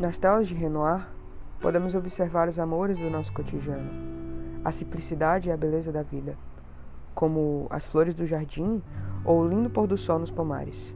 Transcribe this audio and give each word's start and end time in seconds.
Nas 0.00 0.18
telas 0.18 0.48
de 0.48 0.54
Renoir, 0.54 1.06
podemos 1.60 1.94
observar 1.94 2.48
os 2.48 2.58
amores 2.58 2.98
do 2.98 3.10
nosso 3.10 3.32
cotidiano, 3.32 3.90
a 4.64 4.72
simplicidade 4.72 5.48
e 5.48 5.52
a 5.52 5.56
beleza 5.56 5.92
da 5.92 6.02
vida, 6.02 6.36
como 7.14 7.66
as 7.70 7.86
flores 7.86 8.14
do 8.14 8.26
jardim 8.26 8.82
ou 9.24 9.40
o 9.40 9.48
lindo 9.48 9.70
pôr 9.70 9.86
do 9.86 9.98
sol 9.98 10.18
nos 10.18 10.30
pomares. 10.30 10.92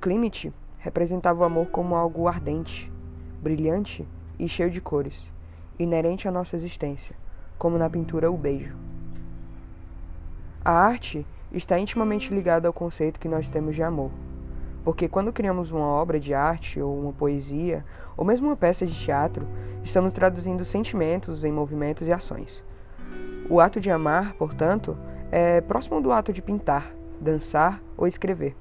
Klimt 0.00 0.52
representava 0.78 1.40
o 1.40 1.44
amor 1.44 1.66
como 1.66 1.96
algo 1.96 2.28
ardente, 2.28 2.90
brilhante 3.42 4.06
e 4.38 4.48
cheio 4.48 4.70
de 4.70 4.80
cores, 4.80 5.30
inerente 5.78 6.28
à 6.28 6.30
nossa 6.30 6.56
existência, 6.56 7.16
como 7.58 7.76
na 7.76 7.90
pintura 7.90 8.30
O 8.30 8.38
Beijo. 8.38 8.76
A 10.64 10.72
arte 10.72 11.26
está 11.52 11.78
intimamente 11.78 12.32
ligada 12.32 12.68
ao 12.68 12.72
conceito 12.72 13.18
que 13.18 13.28
nós 13.28 13.50
temos 13.50 13.74
de 13.74 13.82
amor 13.82 14.12
porque 14.84 15.08
quando 15.08 15.32
criamos 15.32 15.70
uma 15.70 15.86
obra 15.86 16.18
de 16.18 16.32
arte 16.34 16.80
ou 16.80 16.98
uma 16.98 17.12
poesia, 17.12 17.84
ou 18.16 18.24
mesmo 18.24 18.48
uma 18.48 18.56
peça 18.56 18.86
de 18.86 18.94
teatro, 18.94 19.46
estamos 19.82 20.12
traduzindo 20.12 20.64
sentimentos 20.64 21.44
em 21.44 21.52
movimentos 21.52 22.08
e 22.08 22.12
ações. 22.12 22.64
O 23.48 23.60
ato 23.60 23.80
de 23.80 23.90
amar, 23.90 24.34
portanto, 24.34 24.96
é 25.30 25.60
próximo 25.60 26.00
do 26.00 26.12
ato 26.12 26.32
de 26.32 26.42
pintar, 26.42 26.92
dançar 27.20 27.82
ou 27.96 28.06
escrever, 28.06 28.56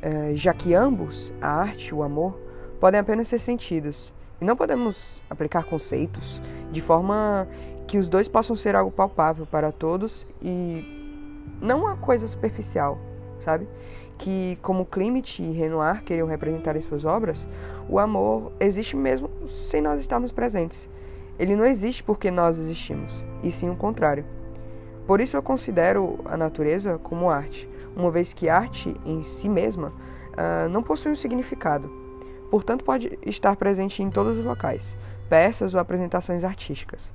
é, 0.00 0.34
já 0.34 0.52
que 0.52 0.74
ambos, 0.74 1.32
a 1.40 1.48
arte 1.48 1.88
e 1.88 1.94
o 1.94 2.02
amor, 2.02 2.38
podem 2.80 3.00
apenas 3.00 3.28
ser 3.28 3.38
sentidos, 3.38 4.12
e 4.40 4.44
não 4.44 4.56
podemos 4.56 5.22
aplicar 5.28 5.64
conceitos 5.64 6.40
de 6.70 6.80
forma 6.80 7.48
que 7.86 7.98
os 7.98 8.08
dois 8.08 8.28
possam 8.28 8.54
ser 8.54 8.76
algo 8.76 8.90
palpável 8.90 9.46
para 9.46 9.72
todos 9.72 10.26
e 10.40 10.84
não 11.60 11.80
uma 11.80 11.96
coisa 11.96 12.28
superficial, 12.28 12.98
sabe? 13.40 13.66
Que, 14.18 14.58
como 14.60 14.84
Klimt 14.84 15.38
e 15.38 15.52
Renoir 15.52 16.02
queriam 16.02 16.26
representar 16.26 16.76
em 16.76 16.80
suas 16.80 17.04
obras, 17.04 17.46
o 17.88 17.98
amor 17.98 18.52
existe 18.60 18.96
mesmo 18.96 19.30
sem 19.46 19.80
nós 19.80 20.00
estarmos 20.00 20.32
presentes. 20.32 20.88
Ele 21.38 21.54
não 21.54 21.64
existe 21.64 22.02
porque 22.02 22.30
nós 22.30 22.58
existimos, 22.58 23.24
e 23.42 23.50
sim 23.50 23.70
o 23.70 23.76
contrário. 23.76 24.24
Por 25.06 25.20
isso 25.20 25.36
eu 25.36 25.42
considero 25.42 26.18
a 26.24 26.36
natureza 26.36 26.98
como 26.98 27.30
arte, 27.30 27.68
uma 27.96 28.10
vez 28.10 28.32
que 28.32 28.48
arte 28.48 28.92
em 29.06 29.22
si 29.22 29.48
mesma 29.48 29.88
uh, 29.88 30.68
não 30.68 30.82
possui 30.82 31.12
um 31.12 31.16
significado. 31.16 31.90
Portanto, 32.50 32.84
pode 32.84 33.18
estar 33.24 33.54
presente 33.56 34.02
em 34.02 34.10
todos 34.10 34.36
os 34.36 34.44
locais, 34.44 34.96
peças 35.28 35.74
ou 35.74 35.80
apresentações 35.80 36.44
artísticas. 36.44 37.12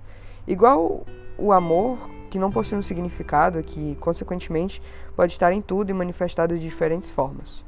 Igual 0.47 1.05
o 1.37 1.51
amor 1.51 1.97
que 2.33 2.39
não 2.39 2.51
possui 2.51 2.79
um 2.79 2.81
significado, 2.81 3.61
que, 3.61 3.95
consequentemente, 3.99 4.81
pode 5.15 5.33
estar 5.33 5.53
em 5.53 5.61
tudo 5.61 5.91
e 5.91 5.93
manifestado 5.93 6.57
de 6.57 6.63
diferentes 6.63 7.11
formas. 7.11 7.63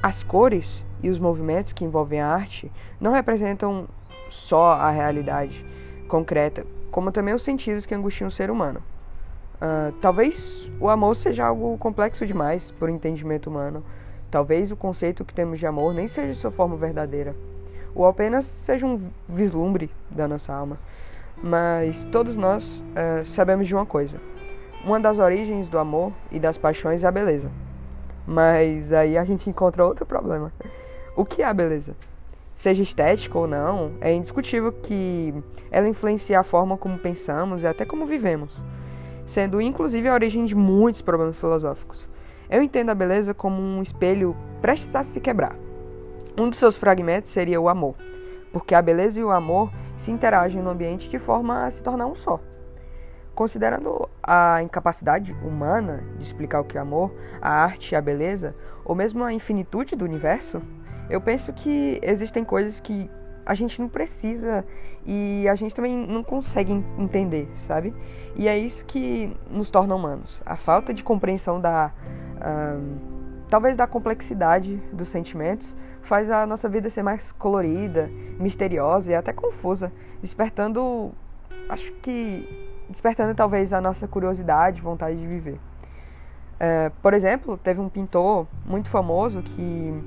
As 0.00 0.22
cores 0.22 0.86
e 1.02 1.10
os 1.10 1.18
movimentos 1.18 1.72
que 1.72 1.84
envolvem 1.84 2.20
a 2.20 2.28
arte 2.28 2.70
não 3.00 3.10
representam 3.10 3.88
só 4.30 4.74
a 4.74 4.92
realidade 4.92 5.66
concreta, 6.06 6.64
como 6.92 7.10
também 7.10 7.34
os 7.34 7.42
sentidos 7.42 7.84
que 7.84 7.92
angustiam 7.92 8.28
o 8.28 8.30
ser 8.30 8.48
humano. 8.48 8.80
Uh, 9.56 9.90
talvez 10.00 10.70
o 10.78 10.88
amor 10.88 11.16
seja 11.16 11.44
algo 11.44 11.76
complexo 11.76 12.24
demais 12.24 12.70
por 12.70 12.88
entendimento 12.88 13.50
humano. 13.50 13.82
Talvez 14.30 14.70
o 14.70 14.76
conceito 14.76 15.24
que 15.24 15.34
temos 15.34 15.58
de 15.58 15.66
amor 15.66 15.92
nem 15.92 16.06
seja 16.06 16.32
sua 16.34 16.52
forma 16.52 16.76
verdadeira, 16.76 17.34
ou 17.92 18.06
apenas 18.06 18.44
seja 18.44 18.86
um 18.86 19.10
vislumbre 19.28 19.90
da 20.08 20.28
nossa 20.28 20.54
alma. 20.54 20.78
Mas 21.42 22.06
todos 22.06 22.36
nós 22.36 22.82
uh, 22.90 23.24
sabemos 23.24 23.66
de 23.66 23.74
uma 23.74 23.86
coisa: 23.86 24.20
uma 24.84 25.00
das 25.00 25.18
origens 25.18 25.68
do 25.68 25.78
amor 25.78 26.12
e 26.30 26.38
das 26.38 26.58
paixões 26.58 27.04
é 27.04 27.06
a 27.06 27.10
beleza. 27.10 27.50
Mas 28.26 28.92
aí 28.92 29.18
a 29.18 29.24
gente 29.24 29.48
encontra 29.50 29.84
outro 29.84 30.06
problema. 30.06 30.52
O 31.16 31.24
que 31.24 31.42
é 31.42 31.46
a 31.46 31.54
beleza? 31.54 31.94
Seja 32.56 32.82
estética 32.82 33.38
ou 33.38 33.46
não, 33.46 33.92
é 34.00 34.12
indiscutível 34.14 34.72
que 34.72 35.34
ela 35.70 35.88
influencia 35.88 36.38
a 36.38 36.42
forma 36.42 36.76
como 36.76 36.98
pensamos 36.98 37.62
e 37.62 37.66
até 37.66 37.84
como 37.84 38.06
vivemos, 38.06 38.62
sendo 39.26 39.60
inclusive 39.60 40.08
a 40.08 40.14
origem 40.14 40.44
de 40.44 40.54
muitos 40.54 41.02
problemas 41.02 41.38
filosóficos. 41.38 42.08
Eu 42.48 42.62
entendo 42.62 42.90
a 42.90 42.94
beleza 42.94 43.34
como 43.34 43.60
um 43.60 43.82
espelho 43.82 44.36
prestes 44.62 44.94
a 44.94 45.02
se 45.02 45.20
quebrar. 45.20 45.56
Um 46.38 46.48
dos 46.48 46.58
seus 46.58 46.76
fragmentos 46.76 47.30
seria 47.30 47.60
o 47.60 47.68
amor, 47.68 47.96
porque 48.52 48.74
a 48.74 48.82
beleza 48.82 49.20
e 49.20 49.24
o 49.24 49.30
amor 49.30 49.70
se 49.96 50.10
interagem 50.10 50.62
no 50.62 50.70
ambiente 50.70 51.08
de 51.08 51.18
forma 51.18 51.64
a 51.64 51.70
se 51.70 51.82
tornar 51.82 52.06
um 52.06 52.14
só. 52.14 52.40
Considerando 53.34 54.08
a 54.22 54.62
incapacidade 54.62 55.32
humana 55.44 56.04
de 56.16 56.24
explicar 56.24 56.60
o 56.60 56.64
que 56.64 56.78
é 56.78 56.80
amor, 56.80 57.12
a 57.42 57.50
arte 57.50 57.92
e 57.92 57.96
a 57.96 58.00
beleza, 58.00 58.54
ou 58.84 58.94
mesmo 58.94 59.24
a 59.24 59.32
infinitude 59.32 59.96
do 59.96 60.04
universo, 60.04 60.62
eu 61.10 61.20
penso 61.20 61.52
que 61.52 61.98
existem 62.02 62.44
coisas 62.44 62.80
que 62.80 63.10
a 63.44 63.54
gente 63.54 63.80
não 63.80 63.88
precisa 63.88 64.64
e 65.04 65.46
a 65.48 65.54
gente 65.54 65.74
também 65.74 65.96
não 66.06 66.22
consegue 66.22 66.72
entender, 66.98 67.48
sabe? 67.66 67.94
E 68.36 68.48
é 68.48 68.56
isso 68.56 68.84
que 68.86 69.36
nos 69.50 69.70
torna 69.70 69.94
humanos. 69.94 70.40
A 70.46 70.56
falta 70.56 70.94
de 70.94 71.02
compreensão 71.02 71.60
da. 71.60 71.92
Talvez 73.54 73.76
da 73.76 73.86
complexidade 73.86 74.82
dos 74.92 75.06
sentimentos 75.10 75.76
faz 76.02 76.28
a 76.28 76.44
nossa 76.44 76.68
vida 76.68 76.90
ser 76.90 77.04
mais 77.04 77.30
colorida, 77.30 78.10
misteriosa 78.36 79.12
e 79.12 79.14
até 79.14 79.32
confusa, 79.32 79.92
despertando, 80.20 81.12
acho 81.68 81.92
que, 82.02 82.48
despertando 82.90 83.32
talvez 83.32 83.72
a 83.72 83.80
nossa 83.80 84.08
curiosidade, 84.08 84.80
vontade 84.80 85.16
de 85.16 85.24
viver. 85.24 85.60
É, 86.58 86.90
por 87.00 87.14
exemplo, 87.14 87.56
teve 87.56 87.80
um 87.80 87.88
pintor 87.88 88.48
muito 88.66 88.90
famoso 88.90 89.40
que 89.40 90.02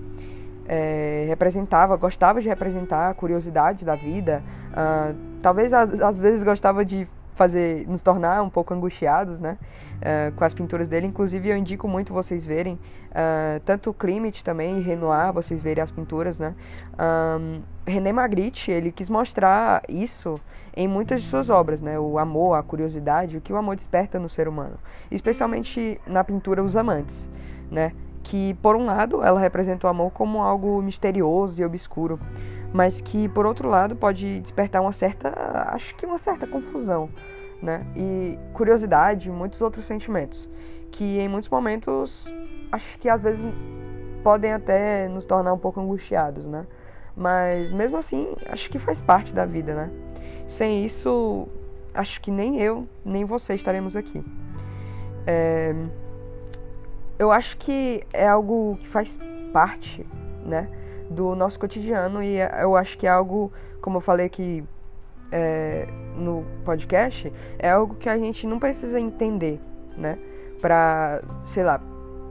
é, 0.67 1.27
representava, 1.29 1.95
gostava 1.95 2.41
de 2.41 2.49
representar 2.49 3.11
a 3.11 3.13
curiosidade 3.13 3.85
da 3.85 3.95
vida, 3.95 4.43
uh, 4.73 5.15
talvez 5.41 5.71
às, 5.71 6.01
às 6.01 6.17
vezes 6.17 6.43
gostava 6.43 6.83
de 6.83 7.07
fazer 7.37 7.87
nos 7.87 8.01
tornar 8.01 8.41
um 8.41 8.49
pouco 8.49 8.73
angustiados, 8.73 9.39
né? 9.39 9.57
Uh, 9.97 10.35
com 10.35 10.43
as 10.43 10.53
pinturas 10.53 10.87
dele. 10.87 11.05
Inclusive, 11.05 11.49
eu 11.49 11.55
indico 11.55 11.87
muito 11.87 12.11
vocês 12.11 12.45
verem 12.45 12.73
uh, 12.73 13.59
tanto 13.63 13.93
Klimt 13.93 14.43
também 14.43 14.79
e 14.79 14.81
Renoir, 14.81 15.31
vocês 15.31 15.61
verem 15.61 15.83
as 15.83 15.91
pinturas, 15.91 16.39
né? 16.39 16.55
Um, 16.99 17.61
René 17.85 18.11
Magritte, 18.11 18.71
ele 18.71 18.91
quis 18.91 19.09
mostrar 19.09 19.83
isso 19.87 20.35
em 20.75 20.87
muitas 20.87 21.21
de 21.21 21.27
suas 21.27 21.49
obras, 21.49 21.81
né? 21.81 21.99
O 21.99 22.17
amor, 22.17 22.55
a 22.55 22.63
curiosidade, 22.63 23.37
o 23.37 23.41
que 23.41 23.53
o 23.53 23.57
amor 23.57 23.75
desperta 23.75 24.19
no 24.19 24.27
ser 24.27 24.47
humano, 24.47 24.77
especialmente 25.11 26.01
na 26.07 26.23
pintura 26.23 26.63
Os 26.63 26.75
Amantes, 26.75 27.29
né? 27.71 27.93
Que 28.23 28.55
por 28.55 28.75
um 28.75 28.85
lado 28.85 29.23
ela 29.23 29.39
representa 29.39 29.87
o 29.87 29.89
amor 29.89 30.11
como 30.11 30.41
algo 30.41 30.81
misterioso 30.81 31.61
e 31.61 31.65
obscuro, 31.65 32.19
mas 32.73 33.01
que 33.01 33.29
por 33.29 33.45
outro 33.45 33.69
lado 33.69 33.95
pode 33.95 34.39
despertar 34.39 34.81
uma 34.81 34.91
certa, 34.91 35.29
acho 35.71 35.95
que 35.95 36.05
uma 36.05 36.17
certa 36.17 36.45
confusão, 36.45 37.09
né? 37.61 37.85
E 37.95 38.37
curiosidade, 38.53 39.29
muitos 39.29 39.61
outros 39.61 39.85
sentimentos, 39.85 40.47
que 40.91 41.19
em 41.19 41.27
muitos 41.27 41.49
momentos 41.49 42.33
acho 42.71 42.97
que 42.99 43.09
às 43.09 43.21
vezes 43.21 43.51
podem 44.23 44.53
até 44.53 45.07
nos 45.07 45.25
tornar 45.25 45.53
um 45.53 45.57
pouco 45.57 45.79
angustiados, 45.79 46.45
né? 46.45 46.65
Mas 47.15 47.71
mesmo 47.71 47.97
assim, 47.97 48.35
acho 48.45 48.69
que 48.69 48.77
faz 48.77 49.01
parte 49.01 49.33
da 49.33 49.45
vida, 49.45 49.73
né? 49.73 49.89
Sem 50.47 50.85
isso, 50.85 51.47
acho 51.93 52.21
que 52.21 52.29
nem 52.29 52.61
eu, 52.61 52.87
nem 53.03 53.25
você 53.25 53.55
estaremos 53.55 53.95
aqui. 53.95 54.23
É... 55.25 55.73
Eu 57.17 57.31
acho 57.31 57.57
que 57.57 58.03
é 58.13 58.27
algo 58.27 58.77
que 58.79 58.87
faz 58.87 59.19
parte, 59.51 60.05
né? 60.45 60.69
Do 61.09 61.35
nosso 61.35 61.59
cotidiano 61.59 62.21
e 62.21 62.37
eu 62.61 62.75
acho 62.75 62.97
que 62.97 63.07
é 63.07 63.09
algo, 63.09 63.51
como 63.81 63.97
eu 63.97 64.01
falei 64.01 64.25
aqui 64.25 64.63
é, 65.31 65.87
no 66.15 66.45
podcast, 66.63 67.31
é 67.59 67.69
algo 67.69 67.95
que 67.95 68.09
a 68.09 68.17
gente 68.17 68.45
não 68.47 68.59
precisa 68.59 68.99
entender, 68.99 69.59
né? 69.97 70.17
Pra, 70.61 71.21
sei 71.45 71.63
lá, 71.63 71.81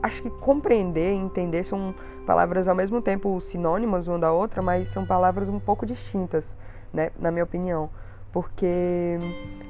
acho 0.03 0.21
que 0.21 0.29
compreender 0.29 1.13
e 1.13 1.15
entender 1.15 1.63
são 1.63 1.93
palavras 2.25 2.67
ao 2.67 2.75
mesmo 2.75 3.01
tempo 3.01 3.39
sinônimas 3.39 4.07
uma 4.07 4.19
da 4.19 4.31
outra, 4.31 4.61
mas 4.61 4.87
são 4.89 5.05
palavras 5.05 5.47
um 5.47 5.59
pouco 5.59 5.85
distintas, 5.85 6.55
né? 6.93 7.11
Na 7.19 7.31
minha 7.31 7.43
opinião. 7.43 7.89
Porque 8.31 9.17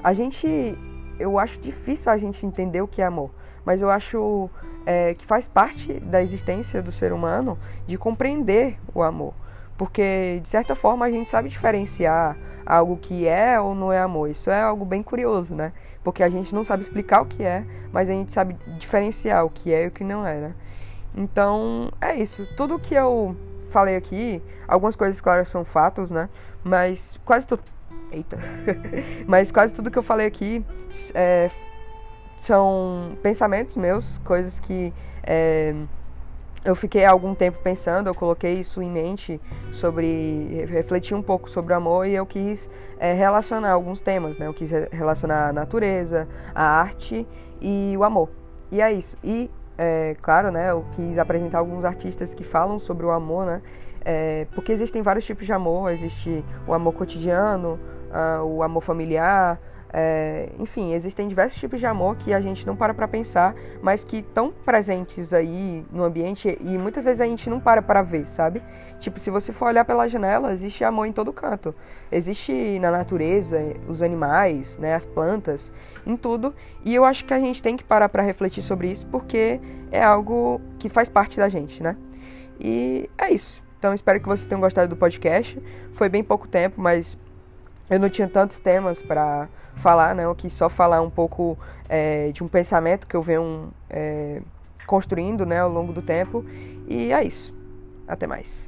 a 0.03 0.13
gente, 0.13 0.47
eu 1.19 1.37
acho 1.37 1.59
difícil 1.59 2.11
a 2.11 2.17
gente 2.17 2.45
entender 2.45 2.81
o 2.81 2.87
que 2.87 3.01
é 3.01 3.05
amor 3.05 3.31
mas 3.67 3.81
eu 3.81 3.89
acho 3.89 4.49
é, 4.85 5.13
que 5.13 5.25
faz 5.25 5.45
parte 5.45 5.99
da 5.99 6.23
existência 6.23 6.81
do 6.81 6.89
ser 6.89 7.11
humano 7.11 7.59
de 7.85 7.97
compreender 7.97 8.79
o 8.95 9.03
amor. 9.03 9.33
Porque, 9.77 10.39
de 10.41 10.47
certa 10.47 10.73
forma, 10.73 11.05
a 11.05 11.11
gente 11.11 11.29
sabe 11.29 11.49
diferenciar 11.49 12.37
algo 12.65 12.95
que 12.95 13.27
é 13.27 13.59
ou 13.59 13.75
não 13.75 13.91
é 13.91 13.99
amor. 13.99 14.29
Isso 14.29 14.49
é 14.49 14.61
algo 14.61 14.85
bem 14.85 15.03
curioso, 15.03 15.53
né? 15.53 15.73
Porque 16.01 16.23
a 16.23 16.29
gente 16.29 16.55
não 16.55 16.63
sabe 16.63 16.83
explicar 16.83 17.23
o 17.23 17.25
que 17.25 17.43
é, 17.43 17.65
mas 17.91 18.09
a 18.09 18.13
gente 18.13 18.31
sabe 18.31 18.55
diferenciar 18.79 19.43
o 19.43 19.49
que 19.49 19.73
é 19.73 19.83
e 19.83 19.87
o 19.87 19.91
que 19.91 20.05
não 20.05 20.25
é, 20.25 20.35
né? 20.39 20.55
Então, 21.13 21.91
é 21.99 22.15
isso. 22.15 22.47
Tudo 22.55 22.79
que 22.79 22.95
eu 22.95 23.35
falei 23.69 23.97
aqui, 23.97 24.41
algumas 24.65 24.95
coisas, 24.95 25.19
claro, 25.19 25.45
são 25.45 25.65
fatos, 25.65 26.09
né? 26.09 26.29
Mas 26.63 27.19
quase 27.25 27.45
tudo. 27.45 27.63
Eita! 28.13 28.37
mas 29.27 29.51
quase 29.51 29.73
tudo 29.73 29.91
que 29.91 29.99
eu 29.99 30.03
falei 30.03 30.25
aqui 30.25 30.65
é, 31.13 31.49
são 32.37 33.17
pensamentos 33.21 33.75
meus, 33.75 34.19
coisas 34.19 34.59
que 34.59 34.93
é, 35.23 35.75
eu 36.63 36.75
fiquei 36.75 37.05
algum 37.05 37.33
tempo 37.33 37.59
pensando, 37.63 38.07
eu 38.07 38.15
coloquei 38.15 38.53
isso 38.53 38.81
em 38.81 38.89
mente 38.89 39.41
sobre 39.71 40.65
refletir 40.69 41.15
um 41.15 41.21
pouco 41.21 41.49
sobre 41.49 41.73
o 41.73 41.75
amor 41.75 42.07
e 42.07 42.13
eu 42.13 42.25
quis 42.25 42.69
é, 42.99 43.13
relacionar 43.13 43.71
alguns 43.71 44.01
temas, 44.01 44.37
né? 44.37 44.47
Eu 44.47 44.53
quis 44.53 44.71
relacionar 44.91 45.49
a 45.49 45.53
natureza, 45.53 46.27
a 46.53 46.63
arte 46.63 47.27
e 47.61 47.95
o 47.97 48.03
amor. 48.03 48.29
E 48.71 48.81
é 48.81 48.91
isso. 48.91 49.17
E 49.23 49.49
é, 49.77 50.15
claro, 50.21 50.51
né? 50.51 50.71
Eu 50.71 50.85
quis 50.95 51.17
apresentar 51.17 51.59
alguns 51.59 51.85
artistas 51.85 52.33
que 52.33 52.43
falam 52.43 52.79
sobre 52.79 53.05
o 53.05 53.11
amor, 53.11 53.45
né? 53.45 53.61
É, 54.03 54.47
porque 54.53 54.71
existem 54.71 55.01
vários 55.01 55.25
tipos 55.25 55.45
de 55.45 55.53
amor. 55.53 55.91
Existe 55.91 56.43
o 56.67 56.73
amor 56.73 56.93
cotidiano, 56.93 57.79
uh, 58.09 58.43
o 58.43 58.63
amor 58.63 58.81
familiar, 58.81 59.59
é, 59.93 60.49
enfim, 60.59 60.93
existem 60.93 61.27
diversos 61.27 61.59
tipos 61.59 61.79
de 61.79 61.85
amor 61.85 62.17
que 62.17 62.33
a 62.33 62.41
gente 62.41 62.67
não 62.67 62.75
para 62.75 62.93
para 62.93 63.07
pensar, 63.07 63.55
mas 63.81 64.03
que 64.03 64.17
estão 64.17 64.51
presentes 64.51 65.33
aí 65.33 65.85
no 65.91 66.03
ambiente 66.03 66.57
e 66.61 66.77
muitas 66.77 67.05
vezes 67.05 67.21
a 67.21 67.25
gente 67.25 67.49
não 67.49 67.59
para 67.59 67.81
para 67.81 68.01
ver, 68.01 68.27
sabe? 68.27 68.61
Tipo, 68.99 69.19
se 69.19 69.29
você 69.29 69.53
for 69.53 69.67
olhar 69.67 69.85
pela 69.85 70.07
janela, 70.07 70.51
existe 70.51 70.83
amor 70.83 71.05
em 71.05 71.13
todo 71.13 71.31
canto. 71.31 71.73
Existe 72.11 72.79
na 72.79 72.91
natureza, 72.91 73.59
os 73.87 74.01
animais, 74.01 74.77
né, 74.77 74.95
as 74.95 75.05
plantas, 75.05 75.71
em 76.05 76.15
tudo. 76.15 76.53
E 76.83 76.93
eu 76.93 77.05
acho 77.05 77.23
que 77.25 77.33
a 77.33 77.39
gente 77.39 77.61
tem 77.61 77.77
que 77.77 77.83
parar 77.83 78.09
para 78.09 78.23
refletir 78.23 78.61
sobre 78.61 78.91
isso 78.91 79.05
porque 79.07 79.59
é 79.91 80.03
algo 80.03 80.59
que 80.79 80.89
faz 80.89 81.09
parte 81.09 81.37
da 81.37 81.47
gente, 81.47 81.81
né? 81.81 81.95
E 82.59 83.09
é 83.17 83.29
isso. 83.31 83.61
Então 83.79 83.93
espero 83.93 84.19
que 84.19 84.27
vocês 84.27 84.47
tenham 84.47 84.59
gostado 84.59 84.89
do 84.89 84.95
podcast. 84.95 85.61
Foi 85.91 86.09
bem 86.09 86.23
pouco 86.23 86.47
tempo, 86.47 86.81
mas 86.81 87.17
eu 87.89 87.99
não 87.99 88.09
tinha 88.09 88.27
tantos 88.27 88.59
temas 88.59 89.01
para 89.01 89.47
falar, 89.75 90.13
né? 90.13 90.25
Eu 90.25 90.35
quis 90.35 90.53
só 90.53 90.69
falar 90.69 91.01
um 91.01 91.09
pouco 91.09 91.57
é, 91.87 92.31
de 92.31 92.43
um 92.43 92.47
pensamento 92.47 93.07
que 93.07 93.15
eu 93.15 93.21
venho 93.21 93.69
é, 93.89 94.41
construindo 94.85 95.45
né, 95.45 95.59
ao 95.59 95.69
longo 95.69 95.93
do 95.93 96.01
tempo. 96.01 96.43
E 96.87 97.11
é 97.11 97.23
isso. 97.23 97.53
Até 98.07 98.27
mais. 98.27 98.66